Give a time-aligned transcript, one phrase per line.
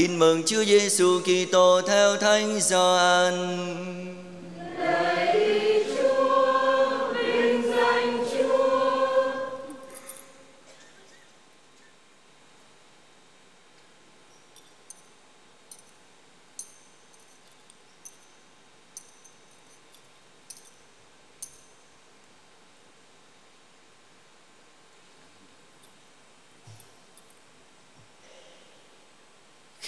[0.00, 3.34] Tin mừng Chúa Giêsu Kitô theo Thánh Gioan.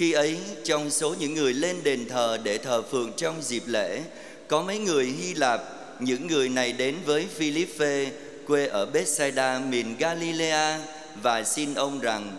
[0.02, 4.00] Khi ấy, trong số những người lên đền thờ để thờ phượng trong dịp lễ,
[4.48, 5.60] có mấy người Hy Lạp,
[6.00, 8.10] những người này đến với Philippe,
[8.46, 10.78] quê ở Bethsaida, miền Galilea,
[11.22, 12.36] và xin ông rằng,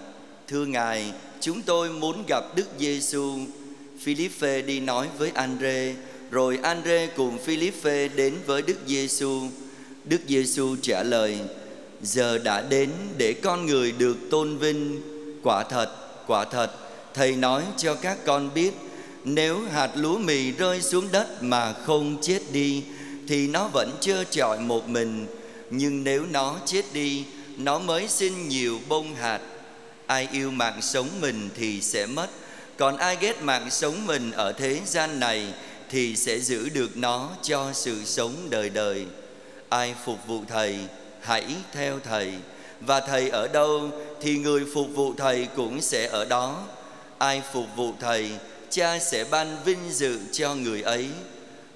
[0.48, 3.39] Thưa Ngài, chúng tôi muốn gặp Đức Giêsu.
[4.00, 5.94] Philippe đi nói với Andre,
[6.31, 9.41] rồi Andre cùng Philippe đến với Đức Giêsu.
[10.05, 11.38] Đức Giêsu trả lời,
[12.02, 15.02] Giờ đã đến để con người được tôn vinh.
[15.44, 15.89] Quả thật,
[16.27, 16.83] quả thật,
[17.13, 18.73] Thầy nói cho các con biết,
[19.23, 22.83] Nếu hạt lúa mì rơi xuống đất mà không chết đi,
[23.28, 25.28] Thì nó vẫn trơ trọi một mình.
[25.69, 27.25] Nhưng nếu nó chết đi,
[27.58, 29.39] Nó mới sinh nhiều bông hạt.
[30.08, 32.28] Ai yêu mạng sống mình thì sẽ mất.
[32.78, 35.53] Còn ai ghét mạng sống mình ở thế gian này
[35.89, 39.06] Thì sẽ giữ được nó cho sự sống đời đời.
[39.69, 40.80] Ai phục vụ Thầy,
[41.22, 42.34] hãy theo Thầy.
[42.81, 43.89] Và Thầy ở đâu
[44.22, 46.64] thì người phục vụ Thầy cũng sẽ ở đó
[47.23, 48.29] ai phục vụ thầy,
[48.69, 51.07] cha sẽ ban vinh dự cho người ấy.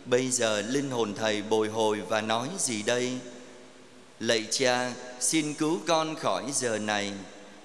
[0.05, 3.11] Bây giờ linh hồn thầy bồi hồi và nói gì đây?
[4.19, 7.11] Lạy cha, xin cứu con khỏi giờ này.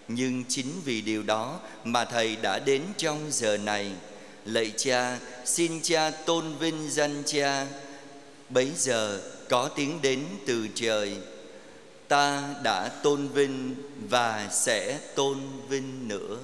[0.09, 3.93] Nhưng chính vì điều đó mà thầy đã đến trong giờ này.
[4.45, 7.67] Lạy cha, xin cha tôn vinh danh cha.
[8.49, 11.17] Bấy giờ có tiếng đến từ trời.
[12.09, 13.75] Ta đã tôn vinh
[14.09, 15.39] và sẽ tôn
[15.69, 16.39] vinh nữa.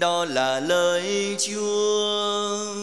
[0.00, 2.74] Đó là lời Chúa.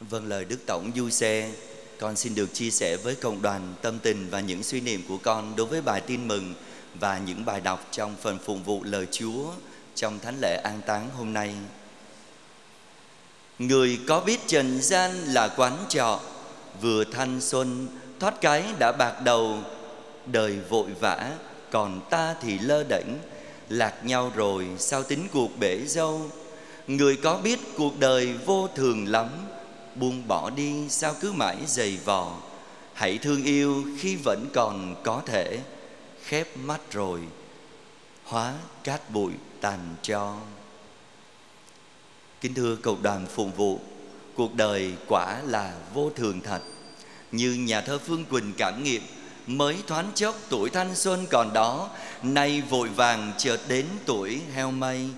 [0.00, 1.50] Vâng lời Đức Tổng Du Xe,
[1.98, 5.18] con xin được chia sẻ với cộng đoàn tâm tình và những suy niệm của
[5.18, 6.54] con đối với bài tin mừng
[6.94, 9.52] và những bài đọc trong phần phụng vụ lời Chúa
[9.94, 11.54] trong thánh lễ an táng hôm nay.
[13.58, 16.20] Người có biết trần gian là quán trọ
[16.80, 17.88] vừa thanh xuân,
[18.20, 19.58] thoát cái đã bạc đầu.
[20.26, 21.32] Đời vội vã,
[21.70, 23.14] còn ta thì lơ đễnh.
[23.68, 26.30] Lạc nhau rồi, sao tính cuộc bể dâu?
[26.86, 29.28] Người có biết cuộc đời vô thường lắm.
[29.94, 32.36] Buông bỏ đi, sao cứ mãi dày vò?
[32.94, 35.58] Hãy thương yêu khi vẫn còn có thể.
[36.24, 37.20] Khép mắt rồi,
[38.24, 38.54] hóa
[38.84, 40.36] cát bụi tàn cho.
[42.40, 43.80] Kính thưa cộng đoàn phụng vụ
[44.34, 46.60] cuộc đời quả là vô thường thật.
[47.32, 49.02] Như nhà thơ phương quỳnh cảm nghiệm,
[49.46, 51.90] mới thoáng chốc tuổi thanh xuân còn đó,
[52.22, 55.08] nay vội vàng chợt đến tuổi heo mây.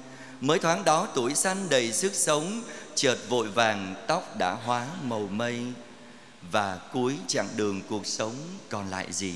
[0.41, 2.63] Mới thoáng đó tuổi xanh đầy sức sống,
[2.95, 5.63] chợt vội vàng tóc đã hóa màu mây.
[6.51, 8.35] Và cuối chặng đường cuộc sống
[8.69, 9.35] còn lại gì?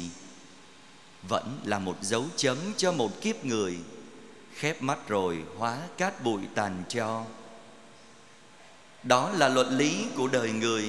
[1.28, 3.76] Vẫn là một dấu chấm cho một kiếp người.
[4.54, 7.25] Khép mắt rồi, hóa cát bụi tàn cho
[9.08, 10.88] đó là luật lý của đời người.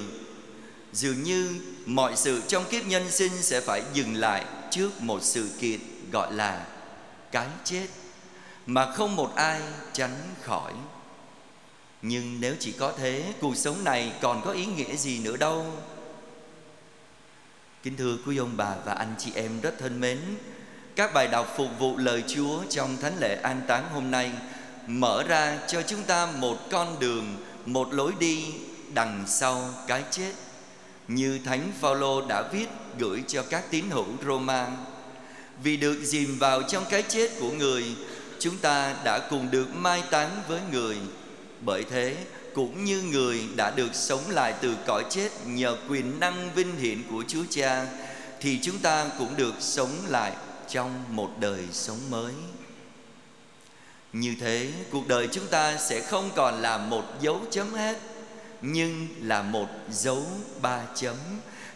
[0.93, 5.49] Dường như mọi sự trong kiếp nhân sinh sẽ phải dừng lại trước một sự
[5.59, 5.79] kiện
[6.11, 6.65] gọi là
[7.31, 7.87] cái chết,
[8.65, 9.61] mà không một ai
[9.93, 10.73] tránh khỏi.
[12.01, 15.65] Nhưng nếu chỉ có thế, cuộc sống này còn có ý nghĩa gì nữa đâu?
[17.83, 20.19] Kính thưa quý ông bà và anh chị em rất thân mến,
[20.95, 24.31] các bài đọc phục vụ lời chúa trong thánh lễ an táng hôm nay
[24.87, 27.35] mở ra cho chúng ta một con đường
[27.67, 28.45] một lối đi
[28.93, 30.31] đằng sau cái chết.
[31.07, 32.67] Như thánh Phaolô đã viết
[32.99, 34.67] gửi cho các tín hữu Roma,
[35.63, 37.83] vì được dìm vào trong cái chết của người,
[38.39, 40.97] chúng ta đã cùng được mai táng với người.
[41.61, 42.15] Bởi thế,
[42.55, 47.03] cũng như người đã được sống lại từ cõi chết nhờ quyền năng vinh hiển
[47.11, 47.85] của Chúa Cha,
[48.39, 50.31] thì chúng ta cũng được sống lại
[50.69, 52.33] trong một đời sống mới
[54.19, 57.97] như thế cuộc đời chúng ta sẽ không còn là một dấu chấm hết
[58.61, 60.23] Nhưng là một dấu
[60.61, 61.15] ba chấm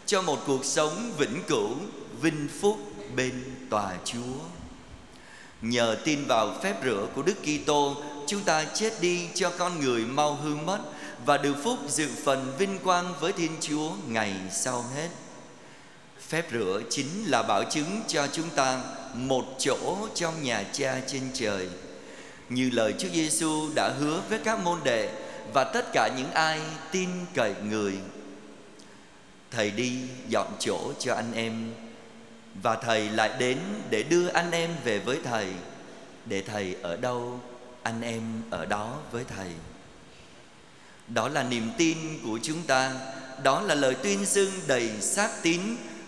[0.06, 1.70] Cho một cuộc sống vĩnh cửu
[2.20, 2.78] vinh phúc
[3.16, 4.38] bên tòa Chúa
[5.62, 7.96] Nhờ tin vào phép rửa của Đức Kitô,
[8.26, 10.78] chúng ta chết đi cho con người mau hư mất
[11.24, 15.08] và được phúc dự phần vinh quang với Thiên Chúa ngày sau hết.
[16.28, 18.80] Phép rửa chính là bảo chứng cho chúng ta
[19.14, 21.68] một chỗ trong nhà Cha trên trời
[22.54, 25.08] như lời Chúa Giêsu đã hứa với các môn đệ
[25.52, 26.60] và tất cả những ai
[26.90, 27.94] tin cậy người.
[29.50, 29.92] Thầy đi
[30.28, 31.74] dọn chỗ cho anh em,
[32.62, 33.58] và thầy lại đến
[33.90, 35.46] để đưa anh em về với thầy,
[36.26, 37.40] để thầy ở đâu,
[37.82, 39.48] anh em ở đó với thầy.
[41.08, 42.92] Đó là niềm tin của chúng ta,
[43.42, 45.60] đó là lời tuyên xưng đầy xác tín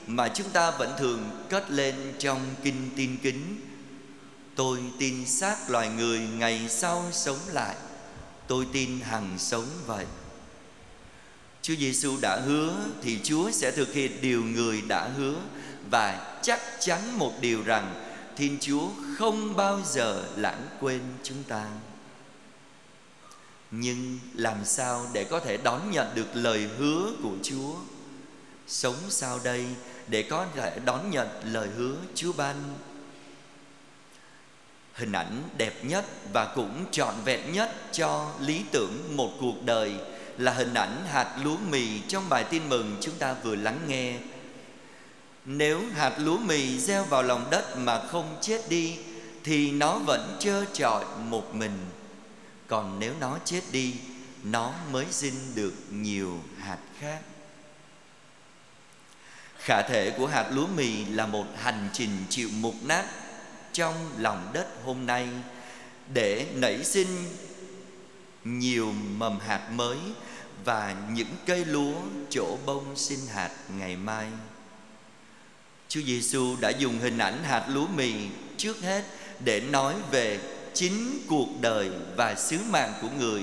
[0.06, 3.60] mà chúng ta vẫn thường cất lên trong kinh tin kính
[4.56, 7.76] tôi tin xác loài người ngày sau sống lại
[8.46, 10.06] tôi tin hằng sống vậy
[11.62, 15.36] Chúa Giêsu đã hứa thì Chúa sẽ thực hiện điều người đã hứa
[15.90, 17.94] và chắc chắn một điều rằng
[18.36, 21.66] Thiên Chúa không bao giờ lãng quên chúng ta.
[23.70, 27.74] Nhưng làm sao để có thể đón nhận được lời hứa của Chúa?
[28.66, 29.66] Sống sao đây
[30.08, 32.56] để có thể đón nhận lời hứa Chúa ban?
[34.94, 39.94] Hình ảnh đẹp nhất và cũng trọn vẹn nhất cho lý tưởng một cuộc đời
[40.38, 44.16] là hình ảnh hạt lúa mì trong bài tin mừng chúng ta vừa lắng nghe.
[45.44, 48.98] Nếu hạt lúa mì gieo vào lòng đất mà không chết đi
[49.44, 51.78] thì nó vẫn trơ trọi một mình.
[52.66, 53.94] Còn nếu nó chết đi,
[54.42, 57.18] nó mới sinh được nhiều hạt khác.
[59.58, 63.04] Khả thể của hạt lúa mì là một hành trình chịu mục nát
[63.74, 65.28] trong lòng đất hôm nay
[66.12, 67.08] để nảy sinh
[68.44, 69.98] nhiều mầm hạt mới
[70.64, 71.94] và những cây lúa
[72.30, 74.26] chỗ bông sinh hạt ngày mai.
[75.88, 78.12] Chúa Giêsu đã dùng hình ảnh hạt lúa mì
[78.56, 79.04] trước hết
[79.40, 80.38] để nói về
[80.74, 83.42] chính cuộc đời và sứ mạng của người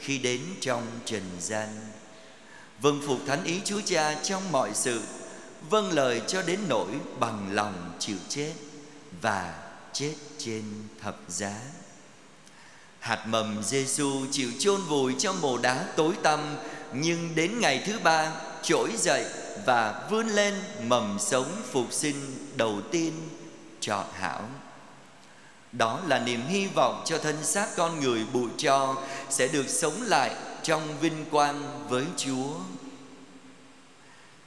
[0.00, 1.68] khi đến trong trần gian.
[2.80, 5.02] Vâng phục thánh ý Chúa Cha trong mọi sự,
[5.70, 6.90] vâng lời cho đến nỗi
[7.20, 8.52] bằng lòng chịu chết
[9.22, 10.62] và chết trên
[11.02, 11.60] thập giá.
[12.98, 16.56] Hạt mầm Giêsu chịu chôn vùi trong mồ đá tối tăm,
[16.92, 19.24] nhưng đến ngày thứ ba, trỗi dậy
[19.66, 23.12] và vươn lên mầm sống phục sinh đầu tiên
[23.80, 24.48] trọn hảo.
[25.72, 30.02] Đó là niềm hy vọng cho thân xác con người bụi cho sẽ được sống
[30.02, 32.54] lại trong vinh quang với Chúa.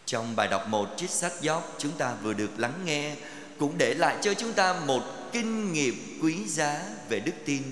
[0.05, 3.15] Trong bài đọc một trích sách gióc chúng ta vừa được lắng nghe,
[3.59, 5.03] cũng để lại cho chúng ta một
[5.35, 7.63] kinh nghiệm quý giá về đức tin.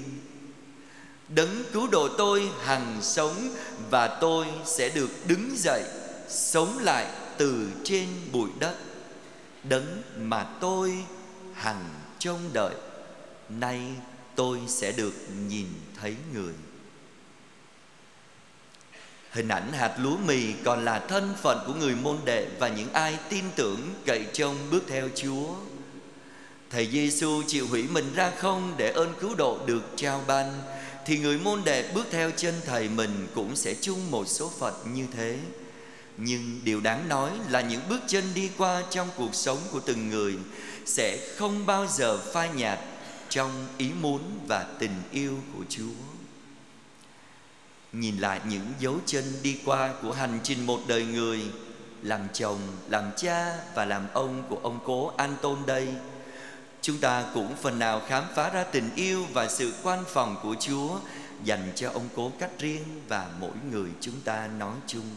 [1.27, 3.49] Đấng cứu độ tôi hằng sống
[3.89, 5.83] Và tôi sẽ được đứng dậy,
[6.27, 7.07] Sống lại
[7.37, 8.75] từ trên bụi đất.
[9.63, 11.03] Đấng mà tôi
[11.53, 11.89] hằng
[12.19, 12.75] trông đợi,
[13.49, 13.81] Nay
[14.35, 15.13] tôi sẽ được
[15.47, 15.67] nhìn
[16.01, 16.53] thấy người.
[19.31, 22.93] Hình ảnh hạt lúa mì còn là thân phận của người môn đệ Và những
[22.93, 25.55] ai tin tưởng cậy trông bước theo Chúa.
[26.73, 30.61] Thầy Giêsu chịu hủy mình ra không để ơn cứu độ được trao ban
[31.05, 34.73] thì người môn đệ bước theo chân thầy mình cũng sẽ chung một số phận
[34.93, 35.37] như thế
[36.17, 40.09] nhưng điều đáng nói là những bước chân đi qua trong cuộc sống của từng
[40.09, 40.35] người
[40.85, 42.79] sẽ không bao giờ phai nhạt
[43.29, 45.93] trong ý muốn và tình yêu của Chúa.
[47.91, 51.39] Nhìn lại những dấu chân đi qua của hành trình một đời người
[52.01, 52.59] làm chồng,
[52.89, 55.87] làm cha và làm ông của ông cố Anton đây
[56.83, 60.55] Chúng ta cũng phần nào khám phá ra tình yêu và sự quan phòng của
[60.59, 60.99] Chúa
[61.43, 65.15] dành cho ông cố cách riêng và mỗi người chúng ta nói chung.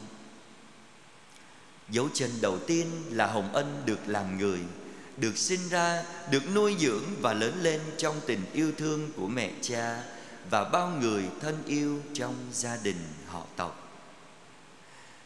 [1.89, 4.59] Dấu chân đầu tiên là Hồng Ân được làm người,
[5.17, 9.51] được sinh ra, được nuôi dưỡng và lớn lên trong tình yêu thương của mẹ
[9.63, 10.03] cha
[10.51, 13.83] và bao người thân yêu trong gia đình họ tộc.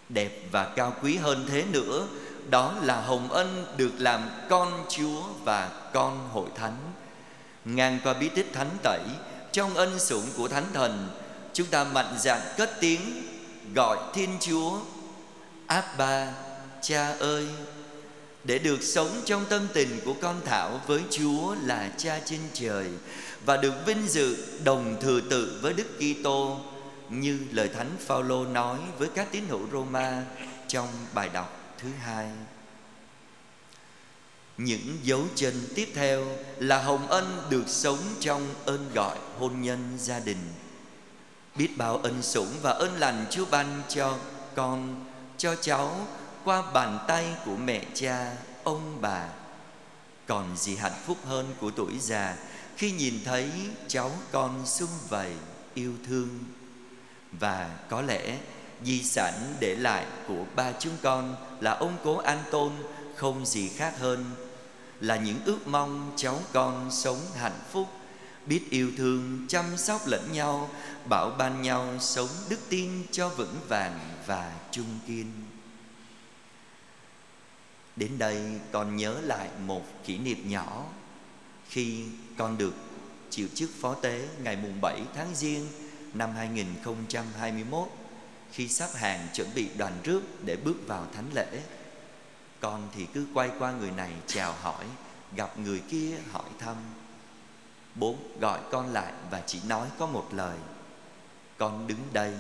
[0.09, 2.09] Đẹp và cao quý hơn thế nữa
[2.51, 6.77] đó là hồng ân được làm con Chúa và con hội thánh.
[7.65, 9.03] Ngang qua bí tích thánh tẩy,
[9.53, 11.09] trong ân sủng của thánh thần,
[11.53, 13.01] chúng ta mạnh dạn cất tiếng
[13.75, 14.79] gọi Thiên Chúa,
[15.67, 16.33] Abba,
[16.83, 17.47] Cha ơi,
[18.45, 22.87] để được sống trong tâm tình của con Thảo với Chúa là Cha trên trời
[23.45, 26.61] và được vinh dự đồng thừa tự với Đức Kitô
[27.09, 30.25] như lời Thánh Phaolô nói với các tín hữu Roma
[30.69, 32.31] trong bài đọc thứ hai.
[34.57, 36.27] Những dấu chân tiếp theo
[36.59, 40.53] là hồng ân được sống trong ơn gọi hôn nhân gia đình.
[41.55, 44.19] Biết bao ân sủng và ơn lành chúa ban cho
[44.55, 45.05] con,
[45.39, 46.07] cho cháu
[46.45, 48.33] qua bàn tay của mẹ cha,
[48.65, 49.29] ông bà.
[50.27, 52.37] Còn gì hạnh phúc hơn của tuổi già
[52.77, 53.51] khi nhìn thấy
[53.89, 55.33] cháu con xung vầy,
[55.75, 56.29] yêu thương?
[57.33, 58.39] Và có lẽ
[58.85, 62.73] di sản để lại của ba chúng con là ông cố An Tôn,
[63.17, 64.25] không gì khác hơn
[65.01, 67.89] là những ước mong cháu con sống hạnh phúc,
[68.47, 70.71] biết yêu thương, chăm sóc lẫn nhau,
[71.09, 75.27] bảo ban nhau sống đức tin cho vững vàng và trung kiên.
[77.97, 80.85] Đến đây con nhớ lại một kỷ niệm nhỏ.
[81.69, 82.05] Khi
[82.39, 82.75] con được
[83.31, 85.67] chịu chức phó tế ngày mùng 7 tháng Giêng
[86.15, 87.89] năm 2021
[88.53, 91.63] khi sắp hàng chuẩn bị đoàn rước để bước vào thánh lễ.
[92.61, 94.85] Con thì cứ quay qua người này chào hỏi,
[95.37, 96.77] Gặp người kia hỏi thăm.
[97.95, 100.59] Bố gọi con lại và chỉ nói có một lời.
[101.59, 102.35] Con đứng đây,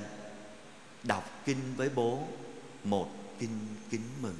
[1.03, 2.23] Đọc kinh với bố,
[2.85, 4.39] Một kinh kính mừng.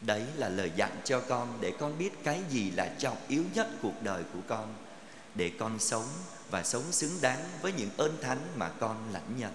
[0.00, 3.68] Đấy là lời dặn cho con Để con biết cái gì là trọng yếu nhất
[3.82, 4.74] cuộc đời của con.
[5.36, 6.06] Để con sống
[6.50, 9.52] và sống xứng đáng Với những ơn thánh mà con lãnh nhận.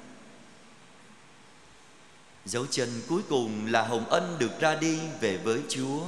[2.46, 6.04] Dấu chân cuối cùng là Hồng Ân được ra đi về với Chúa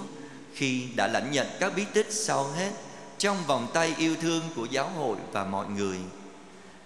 [0.54, 2.72] Khi đã lãnh nhận các bí tích sau hết
[3.18, 5.98] Trong vòng tay yêu thương của giáo hội và mọi người.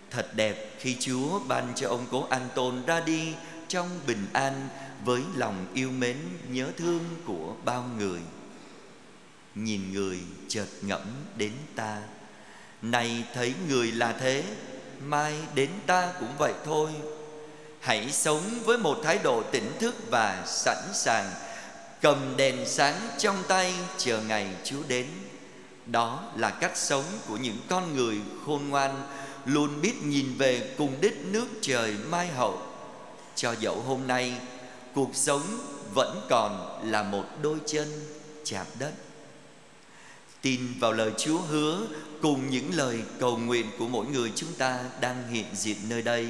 [0.10, 3.34] Thật đẹp khi Chúa ban cho ông cố An Tôn ra đi
[3.68, 4.68] trong bình an
[5.06, 6.18] với lòng yêu mến
[6.50, 8.20] nhớ thương của bao người.
[9.56, 11.02] Nhìn người chợt ngẫm
[11.38, 12.02] đến ta,
[12.82, 14.44] này thấy người là thế,
[15.02, 16.90] mai đến ta cũng vậy thôi.
[17.80, 21.32] Hãy sống với một thái độ tỉnh thức và sẵn sàng
[22.02, 25.08] cầm đèn sáng trong tay chờ ngày Chúa đến.
[25.86, 29.04] Đó là cách sống của những con người khôn ngoan
[29.46, 32.62] luôn biết nhìn về cùng đích nước trời mai hậu
[33.36, 34.34] cho dẫu hôm nay
[34.94, 35.42] cuộc sống
[35.94, 37.88] vẫn còn là một đôi chân
[38.44, 38.92] chạm đất
[40.48, 41.88] tin vào lời chúa hứa
[42.22, 46.28] cùng những lời cầu nguyện của mỗi người chúng ta đang hiện diện nơi đây.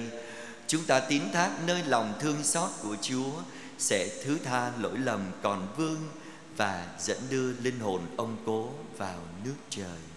[0.67, 3.31] Chúng ta tín thác nơi lòng thương xót của chúa
[3.77, 5.97] sẽ thứ tha lỗi lầm còn vương
[6.57, 10.16] và dẫn đưa linh hồn ông cố vào nước trời.